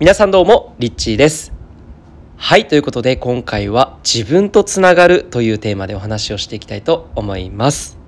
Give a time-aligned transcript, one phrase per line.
[0.00, 1.52] 皆さんどうも、リッチーです。
[2.36, 7.98] はい、ということで今回は自分とつながるというテーマでお話をしていきたいと思います。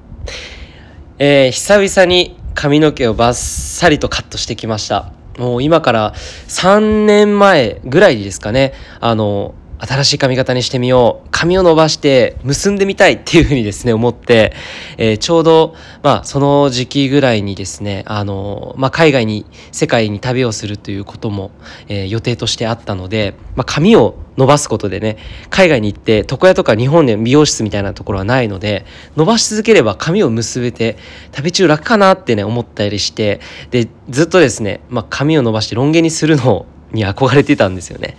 [1.19, 5.11] えー久々に髪の毛をバッサリとカットしてきました。
[5.37, 6.13] もう今から
[6.47, 11.29] 3年前ぐらいですかね、あの、新しい髪型にしてみよう。
[11.31, 14.53] 髪を伸ばして結んでみたいっていうふうにですね、思って、
[14.99, 21.51] えーちょうど、まあ、その時期ぐらいにですね、あの、まあ、海外に、世界に旅をするということも、
[21.89, 25.17] えー予定としてあったので、まあ、髪を伸ばすことでね、
[25.49, 28.85] 海外に行って、床屋とか日本で美容室みたいなところはないので、
[29.17, 30.97] 伸ばし続ければ髪を結べて、
[31.33, 38.17] 旅中楽かなってね、思ったりして、で、ずっとですね、まあ、髪を伸ばしてロン毛にするのに憧れてたんですよね。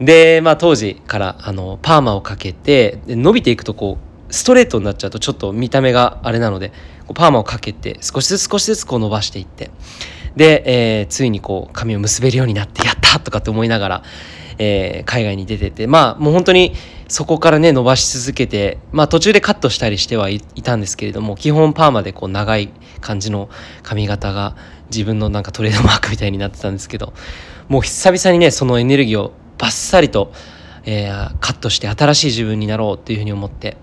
[0.00, 3.98] で、まあ、当時からあのパーマをかけて伸びていくとこ
[4.30, 6.70] うストレートになっちゃうとちょっと見た目があれなので
[7.06, 9.70] こうパーマをかけて少しずつ少しずつこう伸ばしていって
[10.34, 13.20] で、えーついにこう髪を結べるようになってやった！
[13.20, 14.02] とかって思いながら、
[14.58, 16.74] えー海外に出ててまあもう本当に
[17.08, 22.70] そこからね伸ばし続けてまあ途中でカットしたりしてはいたんですけれども基本パーマでこう長い
[23.00, 23.48] 感じの
[23.82, 24.56] 髪型が
[24.90, 27.14] 自分のなんかトレードマークみたいになってたんですけど
[27.68, 30.32] もう久々にねそのエネルギーをバッサリと、
[30.84, 33.76] えーカットして新しい自分になろうっていうふうに思って、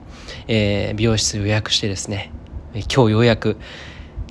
[0.47, 2.31] えー美容室予約してですね
[2.73, 3.57] 今日ようやく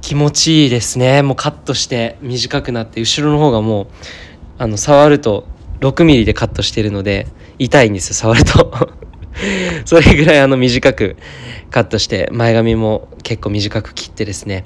[0.01, 1.23] 気持ちいいですね。
[1.23, 3.87] もうカットして短くなって後ろの方がもう
[4.59, 5.47] あの触ると
[5.81, 7.27] 6ミリでカットしてるので
[7.59, 8.89] 痛いんですよ触ると。
[9.87, 11.17] それぐらいあの短く
[11.71, 14.65] カットして前髪も結構短く切ってですね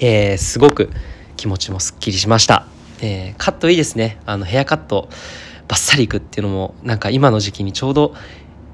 [0.00, 0.90] えーすごく
[1.36, 2.66] 気持ちもすっきりしました、
[3.00, 4.18] えーカットいいですね。
[4.26, 5.08] あのヘアカット。
[5.68, 8.14] バッサリいくっていうのもなんか今の時期にちょうど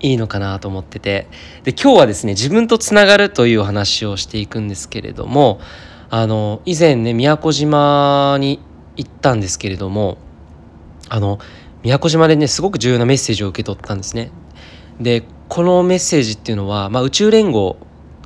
[0.00, 1.27] いいのかなと思ってて。
[1.64, 5.61] で今日はですね自分とつながるという話をしていくんですけれども
[6.11, 8.61] あの以前ね宮古島に
[8.97, 10.19] 行ったんですけれども
[11.09, 11.39] あの
[11.83, 14.31] 宮古島でねすごく重要なメッセージを受け取ったんですね。
[15.00, 17.76] でこのメッセージっていうのは、まあ、宇宙連合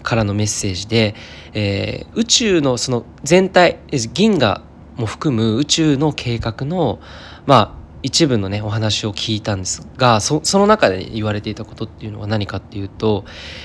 [0.03, 1.15] からのメッセージで、
[1.55, 3.79] えー宇宙のその全体
[4.13, 4.63] 銀河
[4.97, 7.01] も含む宇宙の計画の
[7.47, 13.25] まあ一部のねお話を聞いたんですがそその中で言われていたことっていうのは何かっていうと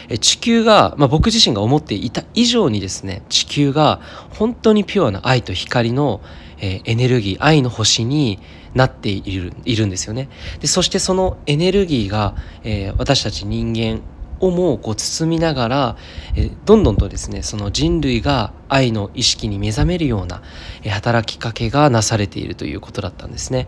[0.10, 4.02] え地球が、まあ、僕自身が思っていた以上にですね地球が
[4.32, 6.22] 本当にピュアな愛と光の、
[6.58, 8.40] えーエネルギー愛の星に
[8.74, 10.30] なっているいるんですよね。
[10.60, 14.02] でそしてそのエネルギーが、えー私たち人間
[14.40, 15.98] をもこう包みながら、
[16.36, 20.42] えどんどんとですねその人類が愛の意識に目覚めるような、
[20.84, 23.68] え働きかけがなされているということだったんですね。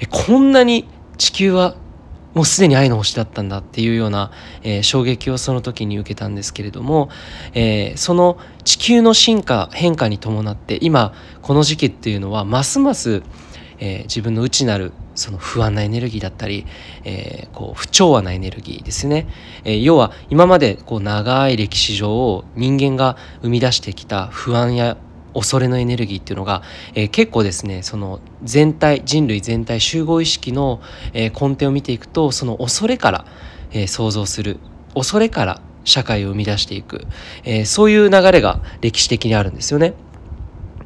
[0.00, 0.86] えこんなに
[1.18, 1.76] 地球は
[2.34, 4.32] もうすでに愛の星だったんだっていうような、
[4.62, 7.08] えー衝撃をその時に受けたんですけれども、
[7.54, 13.22] えーその地球の進化変化に伴って今この時期っていうのはますます、
[13.78, 16.66] えー自分の内なるその不安なエネルギーだったり、
[17.04, 19.28] えーこう不調和なエネルギーですね、
[19.64, 24.96] えー要は今までこう長い歴史上人間が生み出してきた不安や
[25.34, 26.62] 恐れのエネルギーっていうのが、
[26.94, 30.80] えー結構ですねその全体人類全体集合意識の、
[31.12, 33.26] えー根底を見ていくとその恐れから、
[33.72, 34.58] えー想像する
[34.94, 37.06] 恐れから社会を生み出していく、
[37.44, 39.94] えーそういう流れが歴史的にあるんですよね。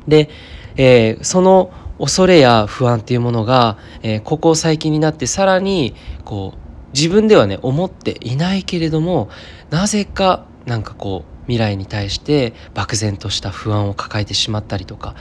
[0.07, 0.29] で、
[0.77, 5.95] えーその恐れや不安っていうものが、えーここ最近になってさらに
[6.25, 6.59] こう
[6.95, 9.29] 自分ではね思っていないけれども
[9.71, 15.15] なぜかなんかこう未来に対して漠然とした不安を抱えてしまったりとか、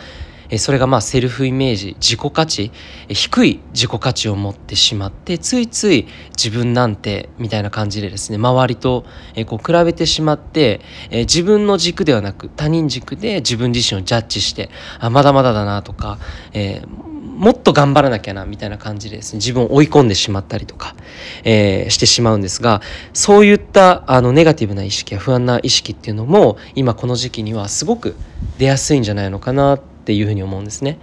[0.50, 2.72] えそれがまあセルフイメージ自己価値
[3.08, 14.70] え低い自己価値を持ってしまってついつい自分なんてみたいな感じでですね周りとえこう比べてしまって、え自分の軸ではなく他人軸で自分自身をジャッジして
[15.00, 16.20] あまだまだだなとか、
[16.54, 20.96] えーもっと頑張らなきゃなみたいな感じでですね自分を追い込んでしまったりとか、
[21.44, 22.82] えーしてしまうんですが
[23.14, 28.16] そういったあのネガティブな意識や不安な意識っていうのも今この時期にはすごく
[28.58, 31.00] 出やすいんじゃないのかなってていうふうに思うんですね。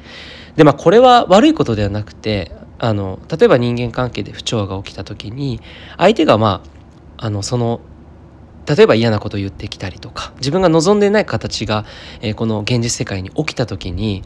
[0.56, 5.60] でまあこれは悪いことではなくてあの例えば人間関係で不調が起きた時に
[5.98, 6.62] 相手がま
[7.18, 7.80] ああのその
[8.66, 11.84] 例えば嫌なことを言ってきたりとか自分が望んでいない形が、
[12.22, 14.22] えーこの現実世界に起きた時に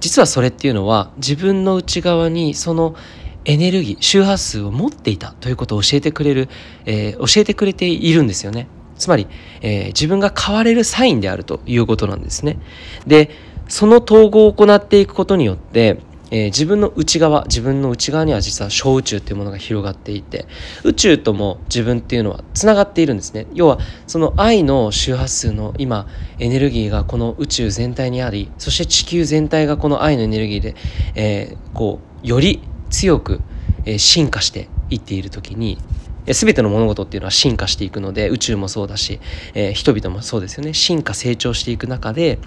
[0.00, 2.96] 実はそれっていうのは自分の内側にその
[3.44, 6.48] エネルギー周波数を持っていたということを教えてくれる、
[6.86, 9.26] えー教えてくれているんですよねつまり、
[9.60, 12.58] えー自分が変われるサインであるということなんですね
[13.06, 13.30] で
[13.72, 15.98] その統合を行っていくことによって
[16.30, 20.46] えー自分の内側自分の内側には実は小宇宙っていうものが広がっていて
[20.84, 23.46] 宇宙とも自分っていうのはつながっているんですね。
[23.54, 26.06] 要はその愛の周波数の今
[26.38, 30.74] エネルギーがこの宇宙全体にありそして地球全体がこの愛のエネルギーで、
[31.14, 32.60] えーこうより
[32.90, 33.40] 強く、
[33.86, 35.78] え進化していっている時に
[36.26, 39.18] 全ての物事っていうのは進化していくので宇宙もそうだし、
[39.54, 40.72] えー、人々もそうですよね。
[40.72, 42.38] 進化成長していく中で、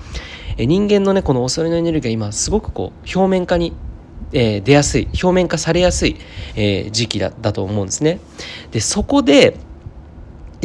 [0.57, 3.74] え、人間のねこの恐れのエネルギーが今すごくこう表面化に、
[4.34, 6.18] えー、出やすい表面化されやすい、
[6.56, 8.19] え時期だだと思うんですね。
[8.72, 9.57] でそこで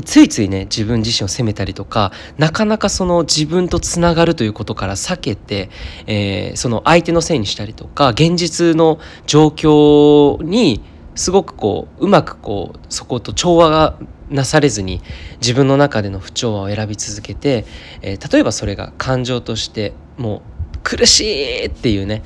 [0.02, 5.70] ついついね自分自身を責めたりとかなかなかその自分とつながるということから避けて、
[6.06, 10.82] えー、その相手のせいにしたりとか現実の状況に
[11.14, 13.98] すごくこううまくこうそこと調和が
[14.30, 15.02] なされずに
[15.40, 17.66] 自分の中での不調和を選び続けて、
[18.00, 20.42] えー、例えばそれが感情としても
[20.74, 22.22] う苦しいっていうね、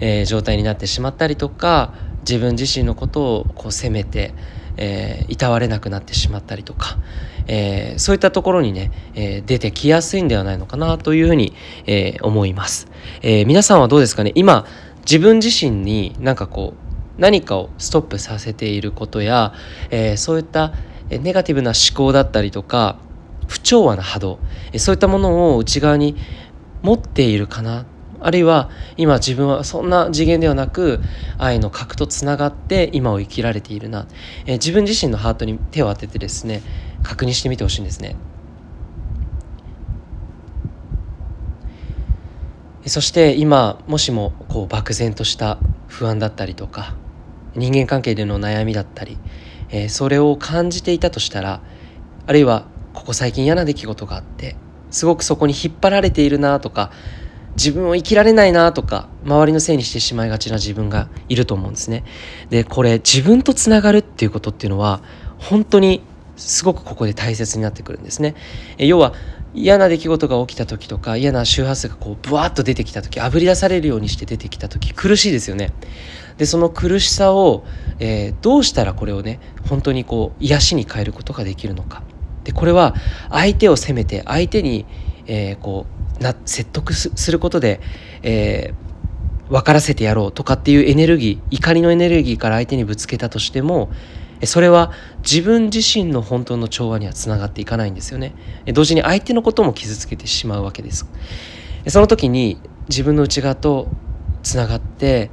[0.00, 4.34] えー、状態になってしまったりとか自分自身のことをこう責めて、
[4.76, 6.98] えー、いたわれなくなってしまったりとか、
[7.46, 11.54] えー、そういったところにね、えー、出てきやすいんではないのかなというふうに、
[11.86, 12.88] えー、思います、
[13.22, 14.32] えー、皆さんはどうですかね？
[14.34, 14.66] 今
[15.00, 19.54] 自分自身になんかこう何かをストップさせていることや、
[19.90, 20.74] えー、そういった
[21.10, 22.98] ネガティブな思考だったりとか
[23.46, 24.38] 不調和な波動
[24.76, 26.16] そういったものを内側に
[26.82, 27.86] 持っているかな。
[28.20, 31.00] あるいは今自分はそんな次元ではなく
[31.38, 34.08] 愛の核とつながって今を生きられているな、
[34.44, 36.62] え、自分自身のハートに手を当ててですね
[37.04, 38.16] 確認してみてほしいんですね。
[42.86, 46.94] そして今もしもこう漠然とした不安だったりとか
[47.54, 49.18] 人間関係での悩みだったり、
[49.70, 51.60] えー、それを感じていたとしたら
[52.26, 54.56] あるいはここ最近嫌な出来事があって
[54.90, 56.90] すごくそこに引っ張られているなとか
[57.58, 62.04] 自分を生きられないなとか周りのせいにしてしまいがちな自分がいると思うんですね。
[62.50, 65.02] でこれ自分とつながるっていうことっていうのは
[65.38, 66.04] 本当に
[66.36, 68.36] すごくここで大切になってくるんですね。
[68.78, 69.12] え要は
[69.54, 75.72] 嫌な出来事が起きた時とか嫌な周波数がこうブワッと出てきた時あぶり出されるようにして出てきた時苦しいですよね。
[76.38, 77.64] でその苦しさを、
[77.98, 82.02] えー、どうしたらこれをね本当にこう癒しに変えることができるのか。
[82.44, 82.94] でこれは
[83.28, 84.86] 相手を責めて相手に、
[85.26, 85.86] えー、こ
[86.18, 87.80] うな説得することで、
[88.22, 93.90] えー、分からせてやろうとかっていうエネルギー怒りのエネルギーから相手にぶつけたとしても
[94.44, 98.34] それは自分自身の本当の調和にはつながっていかないんですよね。
[98.72, 101.06] 同時に相手のことも傷つけてしまうわけです。
[101.88, 103.88] その時に自分の内側と
[104.44, 105.30] つながって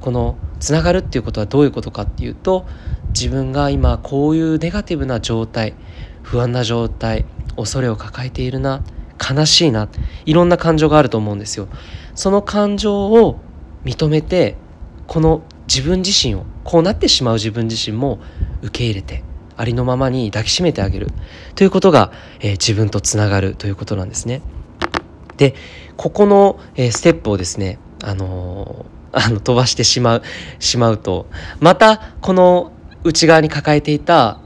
[0.00, 2.66] このつながるっていうことはどういうことかっていうと
[3.08, 5.74] 自分が今こういうネガティブな状態
[6.22, 7.24] 不安な状態
[7.56, 8.82] 恐れを抱えているな
[9.20, 9.88] 悲しいな
[10.24, 11.68] いろんな感情があると思うんですよ
[12.14, 13.40] その感情を
[13.84, 14.56] 認めて
[15.06, 18.20] この自分自身をこうなってしまう自分自身も
[18.62, 19.22] 受け入れて
[19.56, 21.08] ありのままに抱きしめてあげる
[21.54, 24.40] ということが、えー、自分とつながるということなんですね。
[25.36, 25.54] で
[25.98, 30.22] ここの、えー、ステップをですね、あのーあの飛ばしてしまう
[30.58, 31.26] しまうと
[31.60, 32.72] またこの
[33.04, 34.40] 内側に抱えていた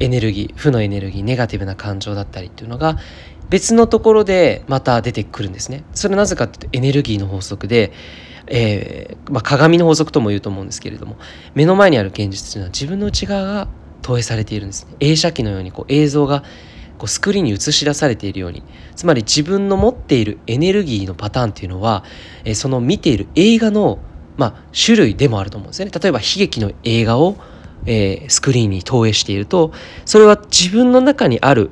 [0.00, 2.98] エネルギー負のエネルギーネガティブな感情だったりっていうのが
[3.48, 5.84] 別のところでまた出てくるんですね。
[5.94, 7.92] それはなぜかっていうとエネルギーの法則で、
[8.46, 11.16] えーまあ、鏡の法則とも言うと思うんですけれども
[11.54, 13.68] 目の前にある現実というのは自分の内側が
[14.02, 14.94] 投影されているんですね。
[15.00, 16.42] 映写機のようにこう映像が
[17.04, 18.62] こうスクリーンに映し出されているように。
[18.96, 22.02] つまり自分の持っているエネルギーのパターンっていうのは、
[22.44, 23.98] えその見ている映画の、
[24.38, 25.92] まあ、種類でもあると思うんですよね。
[26.00, 27.36] 例えば悲劇の映画を、
[27.84, 29.72] えー、スクリーンに投影していると
[30.06, 31.70] それは自分の中にある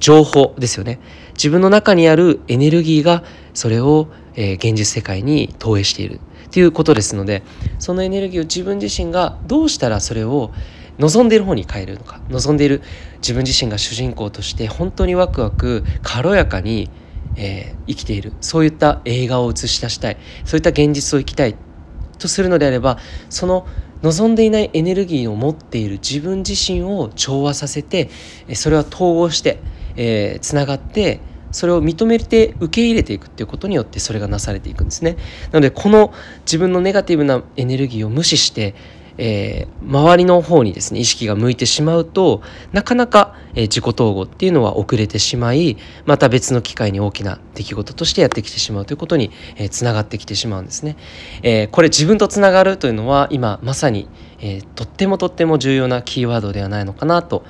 [0.00, 0.98] 情報ですよね。
[1.34, 3.22] 自分の中にあるエネルギーが
[3.54, 6.18] それを、えー、現実世界に投影している
[6.50, 7.44] ということですので
[7.78, 10.50] そのエネルギーを自分自身がどうしたらそれを
[10.98, 12.82] 望んでいる方に変えるのか望んでいる
[13.18, 16.90] 自分自身が主人公として本当にワクワク軽やかに、
[17.36, 18.32] えー、生きている。
[18.40, 20.16] そういった映画を映し出したい。
[20.44, 21.56] そういった現実を生きたい。
[22.18, 22.98] とするのであれば
[23.30, 23.66] その
[24.02, 28.10] 望んでいないエネルギーを持っている自分自身を調和させて
[28.54, 29.58] それは統合して
[30.40, 35.16] つな、がってそれを認めて受け入れていくっていうことによってそれがなされていくんですね。
[35.50, 38.74] なのでこの自分のネガティブなエネルギーを無視して
[39.18, 42.40] えー、周りの方にですね意識が向いてしまうと
[42.72, 50.96] なかなか、えー、自己統合っていうのは遅れてしまいまた別の機会に大きな出来事としてやってきてしまうということに、えー、つながってきてしまうんですね。
[51.42, 54.08] え、これ自分とつながるというのは今まさに、
[54.40, 57.44] え、とってもとっても重要なキーワードではないのかなと、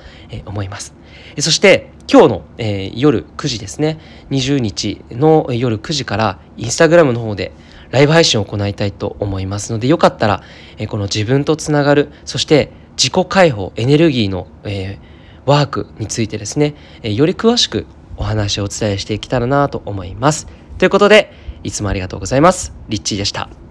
[0.46, 0.94] 思います。
[1.40, 3.98] そして今日の、え、夜9時ですね
[4.30, 7.52] 20日の夜9時からインスタグラムの方で
[7.90, 10.42] ライブ配信を行いたいと思いますのでよかったら、
[10.76, 14.98] えこの自分とつながるそして自己解放エネルギーの、えー、
[15.46, 20.46] ワークについてですね、えより詳しくお話をお伝えしていけたらなと思います。
[20.78, 21.32] ということで
[21.64, 22.74] いつもありがとうございます。
[22.88, 23.67] リッチーでした。